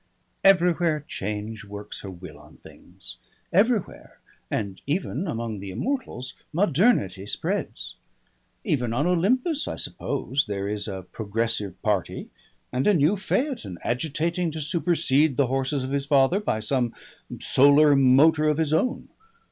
Everywhere 0.43 1.05
Change 1.07 1.63
works 1.63 2.01
her 2.01 2.09
will 2.09 2.39
on 2.39 2.57
things. 2.57 3.17
Everywhere, 3.53 4.17
and 4.49 4.81
even 4.87 5.27
among 5.27 5.59
the 5.59 5.69
immortals, 5.69 6.33
Modernity 6.51 7.27
spreads. 7.27 7.97
Even 8.63 8.93
on 8.93 9.05
Olympus 9.05 9.67
I 9.67 9.75
suppose 9.75 10.47
there 10.47 10.67
is 10.67 10.87
a 10.87 11.03
Progressive 11.11 11.79
party 11.83 12.31
and 12.73 12.87
a 12.87 12.95
new 12.95 13.15
Phaeton 13.15 13.77
agitating 13.83 14.49
to 14.53 14.59
supersede 14.59 15.37
the 15.37 15.45
horses 15.45 15.83
of 15.83 15.91
his 15.91 16.07
father 16.07 16.39
by 16.39 16.61
some 16.61 16.95
solar 17.39 17.95
motor 17.95 18.47
of 18.47 18.57
his 18.57 18.73
own. 18.73 19.07